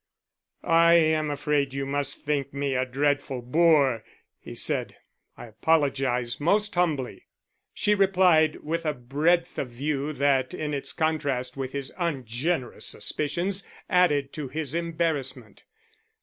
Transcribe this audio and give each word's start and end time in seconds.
"I 0.63 0.95
am 0.95 1.29
afraid 1.29 1.75
you 1.75 1.85
must 1.85 2.25
think 2.25 2.55
me 2.55 2.73
a 2.75 2.87
dreadful 2.87 3.43
boor," 3.43 4.03
he 4.39 4.55
said. 4.55 4.95
"I 5.37 5.45
apologize 5.45 6.39
most 6.39 6.73
humbly." 6.73 7.27
She 7.71 7.93
replied 7.93 8.63
with 8.63 8.83
a 8.87 8.95
breadth 8.95 9.59
of 9.59 9.69
view 9.69 10.11
that 10.13 10.55
in 10.55 10.73
its 10.73 10.91
contrast 10.91 11.55
with 11.55 11.73
his 11.73 11.93
ungenerous 11.99 12.87
suspicions 12.87 13.67
added 13.91 14.33
to 14.33 14.47
his 14.47 14.73
embarrassment. 14.73 15.65